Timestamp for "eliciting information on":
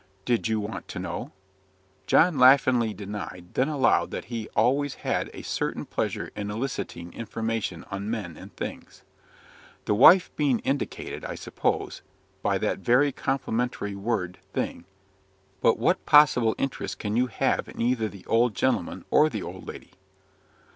6.49-8.09